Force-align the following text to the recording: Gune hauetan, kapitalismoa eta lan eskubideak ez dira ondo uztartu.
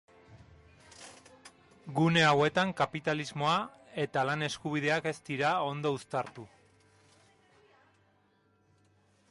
Gune 1.99 2.23
hauetan, 2.29 2.71
kapitalismoa 2.79 3.53
eta 4.05 4.25
lan 4.31 4.47
eskubideak 4.47 5.09
ez 5.13 5.17
dira 5.29 5.53
ondo 5.67 5.93
uztartu. 5.99 6.49